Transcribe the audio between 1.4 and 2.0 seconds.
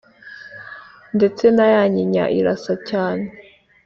na ya